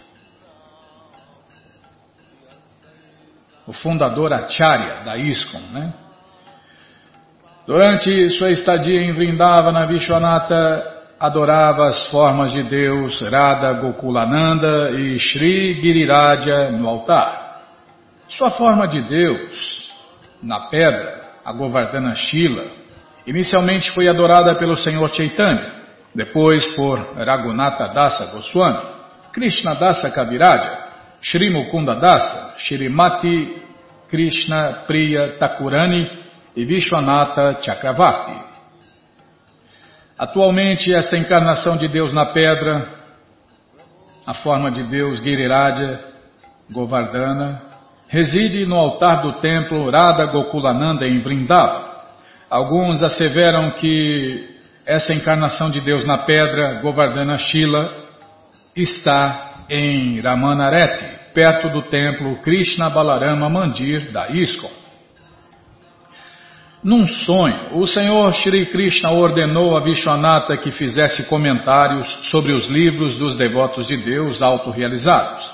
[3.67, 5.93] O fundador Acharya da ISKCON, né?
[7.67, 15.75] Durante sua estadia em Vrindavana, Vishwanatha adorava as formas de Deus Radha Gokulananda e Sri
[15.81, 17.62] Giriraja no altar.
[18.29, 19.91] Sua forma de Deus,
[20.43, 22.67] na pedra, a Govardhana Shila,
[23.27, 25.73] inicialmente foi adorada pelo Senhor Chaitanya,
[26.14, 28.79] depois por Raghunatha Dasa Goswami,
[29.33, 30.86] Krishna Dasa Kaviraja,
[31.29, 33.53] Shri Mukunda Dasa, Shrimati
[34.09, 36.09] Krishna Priya Thakurani
[36.55, 38.33] e Vishwanatha Chakravarti.
[40.16, 42.87] Atualmente, essa encarnação de Deus na pedra,
[44.24, 45.99] a forma de Deus Giriraja
[46.70, 47.61] Govardhana,
[48.07, 51.87] reside no altar do templo Radha Gokulananda em Vrindavan.
[52.49, 54.49] Alguns asseveram que
[54.87, 57.93] essa encarnação de Deus na pedra, Govardhana Shila,
[58.77, 61.05] está em Ramanareti,
[61.35, 64.87] perto do templo Krishna Balarama Mandir da ISKCON.
[66.83, 73.19] Num sonho, o Senhor Shri Krishna ordenou a Vishwanatha que fizesse comentários sobre os livros
[73.19, 75.51] dos devotos de Deus autorrealizados.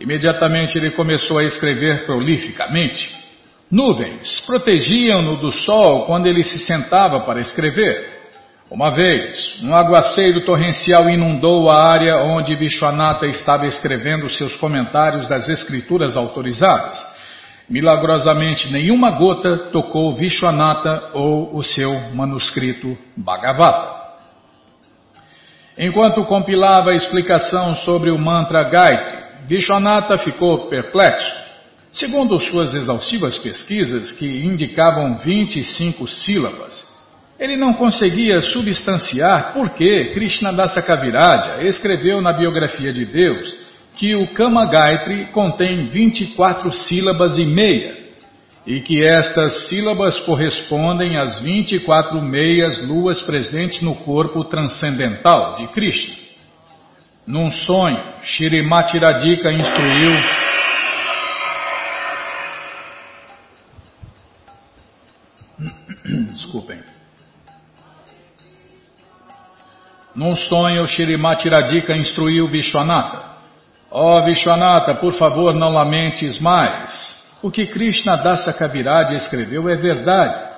[0.00, 3.14] Imediatamente ele começou a escrever prolificamente.
[3.70, 8.11] Nuvens protegiam-no do sol quando ele se sentava para escrever.
[8.72, 15.46] Uma vez, um aguaceiro torrencial inundou a área onde Vishwanatha estava escrevendo seus comentários das
[15.50, 16.98] escrituras autorizadas.
[17.68, 24.14] Milagrosamente, nenhuma gota tocou Vishwanatha ou o seu manuscrito Bhagavata.
[25.76, 31.30] Enquanto compilava a explicação sobre o mantra Gayatri, Vishwanatha ficou perplexo.
[31.92, 36.91] Segundo suas exaustivas pesquisas, que indicavam 25 sílabas,
[37.42, 43.56] ele não conseguia substanciar por que Krishnadasa Kaviraja escreveu na biografia de Deus
[43.96, 47.96] que o Kama Gayatri contém 24 sílabas e meia
[48.64, 56.14] e que estas sílabas correspondem às 24 meias luas presentes no corpo transcendental de Krishna.
[57.26, 60.12] Num sonho, Shrimati Radhika instruiu
[66.32, 66.78] Desculpem.
[70.14, 73.32] Num sonho, Shirimati Radhika instruiu Vishwanatha.
[73.90, 77.22] Ó oh, Vishwanatha, por favor, não lamentes mais.
[77.42, 80.50] O que Krishna Dasa Kaviraj escreveu é verdade.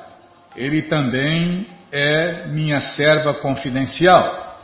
[0.57, 4.59] Ele também é minha serva confidencial.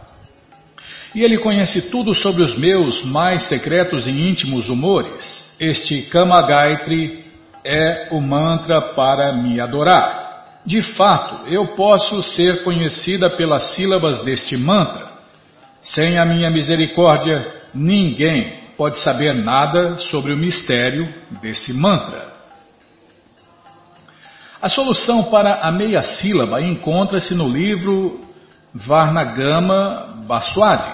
[1.14, 5.54] E ele conhece tudo sobre os meus mais secretos e íntimos humores.
[5.58, 7.24] Este Kama Gaitri
[7.64, 10.19] é o mantra para me adorar.
[10.64, 15.10] De fato, eu posso ser conhecida pelas sílabas deste mantra.
[15.80, 22.30] Sem a minha misericórdia, ninguém pode saber nada sobre o mistério desse mantra.
[24.60, 28.20] A solução para a meia sílaba encontra-se no livro
[28.74, 30.92] Varnagama Baswadi.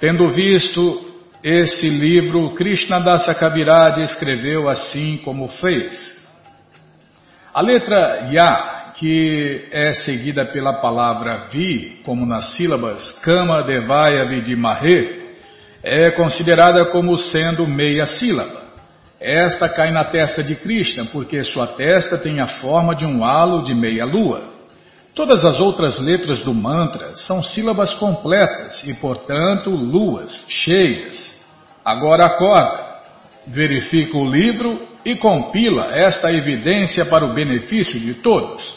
[0.00, 6.25] Tendo visto esse livro, Krishna Dasa Kaviraj escreveu assim como fez.
[7.56, 15.24] A letra Ya, que é seguida pela palavra Vi, como nas sílabas Kama Devaya Vidimahe,
[15.82, 18.60] é considerada como sendo meia sílaba.
[19.18, 23.62] Esta cai na testa de Krishna porque sua testa tem a forma de um halo
[23.62, 24.42] de meia lua.
[25.14, 31.42] Todas as outras letras do mantra são sílabas completas e, portanto, luas cheias.
[31.82, 32.84] Agora acorda,
[33.46, 38.74] verifica o livro e compila esta evidência para o benefício de todos.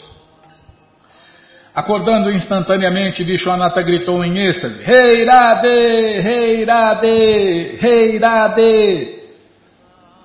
[1.74, 6.20] Acordando instantaneamente, Vishwanatha gritou em êxtase: Rei Radhe!
[6.20, 7.76] Rei Radhe!
[7.80, 9.20] Rei Radhe!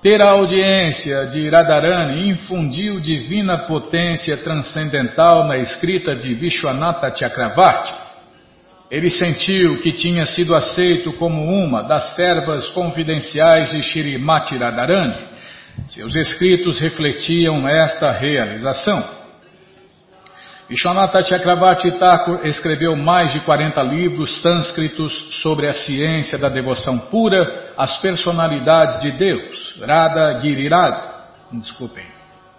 [0.00, 7.92] Ter a audiência de Radharani infundiu divina potência transcendental na escrita de Vishwanatha Chakravarti.
[8.88, 15.35] Ele sentiu que tinha sido aceito como uma das servas confidenciais de Shrimati Radharani
[15.88, 19.16] Seus escritos refletiam esta realização.
[20.68, 27.72] Vishwanatha Chakravarti Thakur escreveu mais de 40 livros sânscritos sobre a ciência da devoção pura
[27.76, 31.00] às personalidades de Deus, Radha Giriraj.
[31.52, 32.04] Desculpem,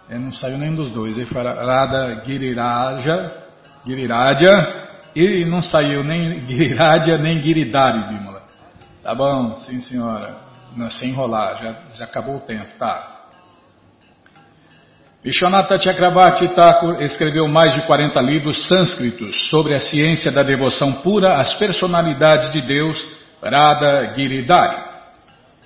[0.10, 1.18] não saiu nenhum dos dois.
[1.18, 3.30] Ele foi Radha Giriraja,
[3.86, 8.42] Giriraja e não saiu nem Giriraja nem Giridhari, Bimala.
[9.04, 10.47] Tá bom, sim senhora.
[10.76, 13.18] Não, sem enrolar, já, já acabou o tempo, tá.
[15.24, 21.34] Vishwanatha Chakravarti Thakur escreveu mais de 40 livros sânscritos sobre a ciência da devoção pura
[21.34, 23.04] às personalidades de Deus,
[23.42, 24.88] Radha Giridhari.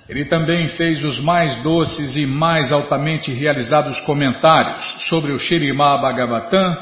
[0.08, 6.76] Ele também fez os mais doces e mais altamente realizados comentários sobre o Shirimá Bhagavatam,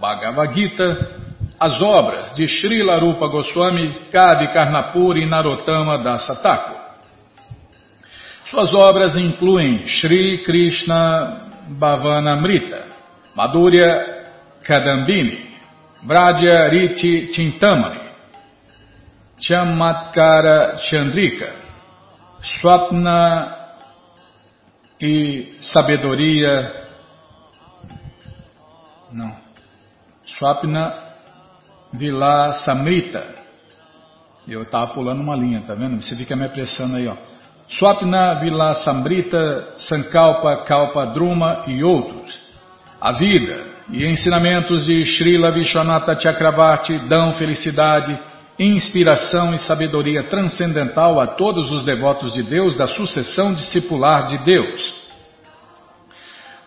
[0.00, 1.10] Bhagavad Gita,
[1.60, 6.73] as obras de Srila Rupa Goswami, Kavi Karnapur e Narottama Dasa Thakur.
[8.44, 12.86] Suas obras incluem Sri Krishna Bhavanamrita,
[13.34, 14.26] Madhurya
[14.62, 15.56] Kadambini,
[16.02, 18.00] Vradya Riti Chintamani,
[19.40, 21.50] Chamatkara Chandrika,
[22.42, 23.56] Swapna
[25.00, 26.84] e Sabedoria.
[29.10, 29.34] Não.
[30.26, 30.94] Swapna
[31.94, 33.34] Vila Samrita.
[34.46, 36.02] Eu estava pulando uma linha, tá vendo?
[36.02, 37.16] Você fica me apressando aí, ó.
[37.68, 42.38] Swapna Vilasamrita, Sankalpa, Kalpa, Druma e outros.
[43.00, 48.18] A vida e ensinamentos de Srila Vishwanatha Chakravarti dão felicidade,
[48.58, 55.04] inspiração e sabedoria transcendental a todos os devotos de Deus da sucessão discipular de Deus.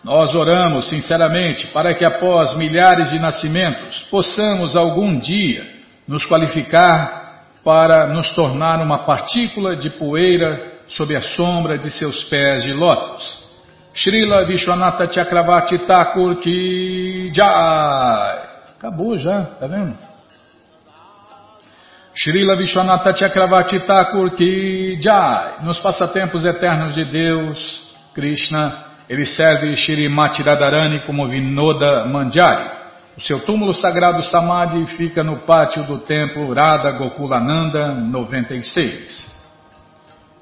[0.04, 5.68] Nós oramos sinceramente para que após milhares de nascimentos possamos algum dia
[6.08, 12.64] nos qualificar para nos tornar uma partícula de poeira sob a sombra de seus pés
[12.64, 13.46] de lótus.
[13.94, 18.40] Srila Vishwanatha Chakravarti Thakur Ki Jai.
[18.78, 19.98] Acabou já, tá vendo?
[22.14, 25.64] Srila Vishwanatha Chakravarti Thakur Ki Jai.
[25.64, 32.78] Nos passatempos eternos de Deus, Krishna, ele serve Shrimati Radharani como Vinoda Manjari.
[33.18, 39.37] O seu túmulo sagrado Samadhi fica no pátio do templo Radha Gokulananda 96.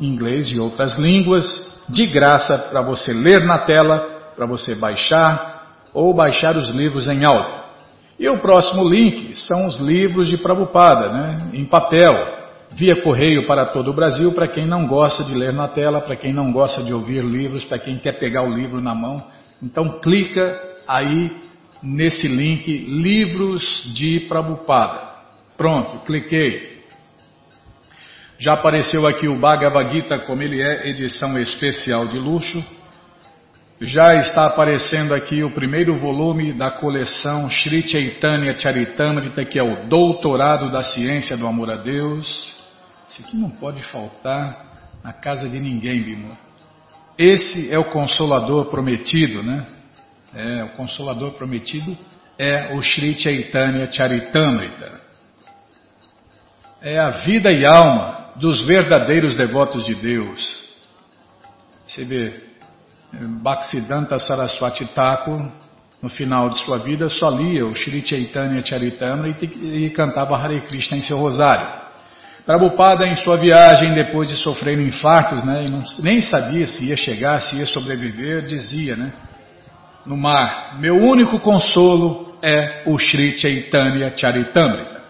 [0.00, 5.51] inglês e outras línguas, de graça para você ler na tela para você baixar
[5.92, 7.54] ou baixar os livros em áudio.
[8.18, 12.14] E o próximo link são os livros de Prabupada, né, em papel,
[12.70, 16.16] via correio para todo o Brasil, para quem não gosta de ler na tela, para
[16.16, 19.22] quem não gosta de ouvir livros, para quem quer pegar o livro na mão.
[19.62, 21.30] Então clica aí
[21.82, 25.10] nesse link Livros de Prabupada.
[25.56, 26.82] Pronto, cliquei.
[28.38, 32.64] Já apareceu aqui o Bhagavad Gita como ele é, edição especial de luxo.
[33.84, 39.88] Já está aparecendo aqui o primeiro volume da coleção Sri Chaitanya Charitamrita, que é o
[39.88, 42.54] Doutorado da Ciência do Amor a Deus.
[43.08, 46.38] Isso aqui não pode faltar na casa de ninguém, Bima.
[47.18, 49.66] Esse é o Consolador Prometido, né?
[50.32, 51.98] É, o Consolador Prometido
[52.38, 54.92] é o Sri Chaitanya Charitamrita.
[56.80, 60.68] É a vida e alma dos verdadeiros devotos de Deus.
[61.84, 62.51] Você vê,
[63.12, 65.42] Bhaktisiddhanta Saraswati Thakur,
[66.02, 70.96] no final de sua vida, só lia o Sri Chaitanya Charitamrita e, cantava Hare Krishna
[70.96, 71.82] em seu rosário.
[72.44, 77.40] Prabhupada, em sua viagem, depois de sofrer infartos, né, não, nem sabia se ia chegar,
[77.40, 79.12] se ia sobreviver, dizia, né,
[80.04, 85.02] no mar, meu único consolo é o Sri Chaitanya Charitamrita.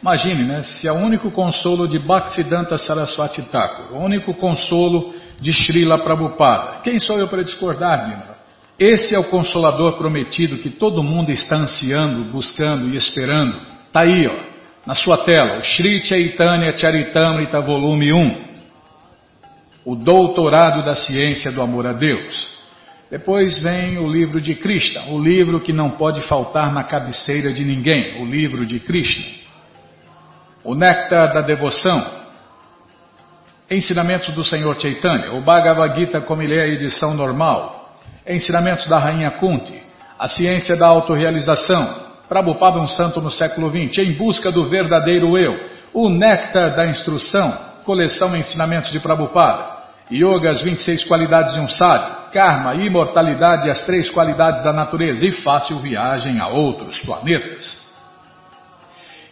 [0.00, 5.12] Imagine, né, se é o único consolo de Bhaktisiddhanta Saraswati Thakur, o único consolo
[5.42, 6.82] de Srila Prabhupada.
[6.84, 8.38] Quem sou eu para discordar, Bimala?
[8.78, 13.60] Esse é o consolador prometido que todo mundo está ansiando, buscando e esperando.
[13.88, 14.52] Está aí, ó.
[14.86, 18.44] na sua tela, o Sri Chaitanya Charitamrita volume 1,
[19.84, 22.62] o Doutorado da Ciência do Amor a Deus.
[23.10, 27.64] Depois vem o livro de Krishna, o livro que não pode faltar na cabeceira de
[27.64, 29.26] ninguém, o livro de Krishna.
[30.64, 32.21] O Néctar da Devoção,
[33.72, 38.98] Ensinamentos do Senhor Chaitanya, o Bhagavad Gita como ele é a edição normal, Ensinamentos da
[38.98, 39.82] Rainha Kunti,
[40.18, 45.58] a Ciência da Autorealização, Prabhupada um santo no século XX, em busca do verdadeiro eu,
[45.92, 49.72] o néctar da instrução, coleção Ensinamentos de Prabhupada,
[50.12, 55.24] Yoga, as 26 qualidades de um sábio, Karma, imortalidade as três qualidades da natureza.
[55.24, 57.90] E fácil viagem a outros planetas.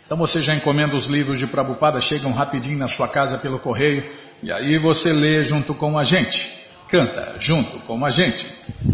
[0.05, 4.05] Então você já encomenda os livros de Prabhupada, chegam rapidinho na sua casa pelo correio
[4.43, 6.61] e aí você lê junto com a gente
[6.91, 8.45] canta junto com a gente.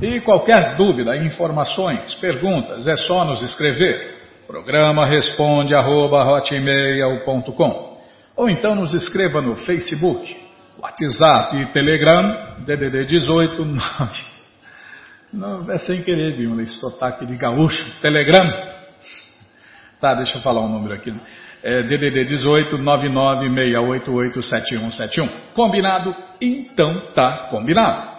[0.02, 4.14] E qualquer dúvida, informações, perguntas, é só nos escrever.
[4.46, 6.24] Programa responde arroba,
[8.36, 10.36] ou então nos escreva no Facebook,
[10.78, 14.36] WhatsApp e Telegram, DDD 18 9.
[15.32, 16.60] Não, é sem querer, viu?
[16.60, 18.00] Esse sotaque de gaúcho.
[18.00, 18.46] Telegram.
[20.00, 21.12] Tá, deixa eu falar um número aqui
[21.66, 25.28] é, DDD 18 996887171.
[25.52, 26.14] Combinado?
[26.40, 28.14] Então tá combinado.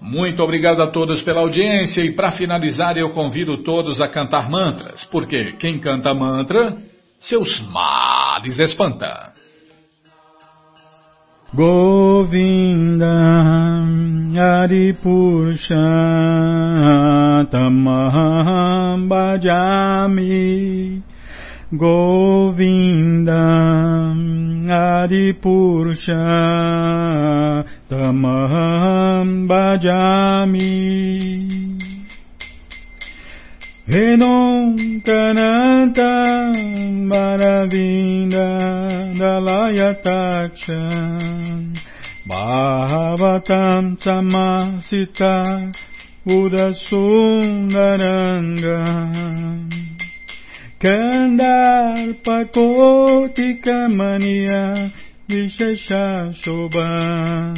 [0.00, 5.04] Muito obrigado a todos pela audiência e para finalizar eu convido todos a cantar mantras,
[5.06, 6.72] porque quem canta mantra,
[7.18, 9.32] seus males espanta.
[11.52, 13.08] Govinda
[14.62, 15.74] Adipurusha
[17.50, 21.02] Tamaham Bhajami
[21.70, 23.34] Govinda
[24.68, 26.24] Adipurusha
[27.90, 30.98] Tamaham Bhajami.
[33.86, 36.52] Venom Kananta
[37.04, 38.48] Maravinda
[39.18, 40.82] Dalayataksha
[42.26, 45.72] Bhavatam Samasita
[48.68, 49.87] Kandarpa
[52.54, 54.92] Kotika Mania
[55.28, 57.52] Vishesha Shobha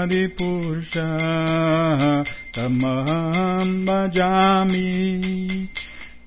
[0.00, 1.12] Adipusha
[2.56, 4.88] Tamaham bhajami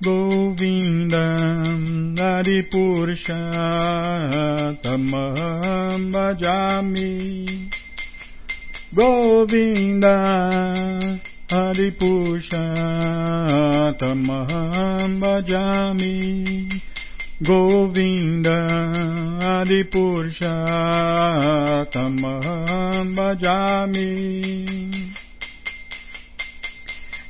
[0.05, 1.81] Govindam
[2.13, 3.41] Adipurusha
[4.83, 7.69] Tamam Bhajami
[8.93, 10.15] Govinda
[11.49, 12.65] Adipurusha
[13.97, 16.69] Tamam Bhajami
[17.41, 18.59] Govinda
[19.41, 20.53] Adipurusha
[21.91, 24.45] Tamam Bhajami